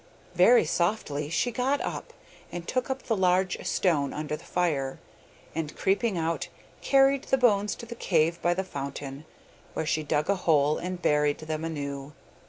Very 0.33 0.65
softly 0.65 1.29
she 1.29 1.51
got 1.51 1.79
up, 1.81 2.11
and 2.51 2.67
took 2.67 2.89
up 2.89 3.03
the 3.03 3.15
large 3.15 3.63
stone 3.67 4.13
under 4.15 4.35
the 4.35 4.43
fire, 4.43 4.97
and 5.53 5.75
creeping 5.77 6.17
out 6.17 6.47
carried 6.81 7.25
the 7.25 7.37
bones 7.37 7.75
to 7.75 7.85
the 7.85 7.93
cave 7.93 8.41
by 8.41 8.55
the 8.55 8.63
fountain, 8.63 9.25
where 9.75 9.85
she 9.85 10.01
dug 10.01 10.27
a 10.27 10.35
hole 10.37 10.79
and 10.79 11.03
buried 11.03 11.37
them 11.37 11.63
anew. 11.63 12.13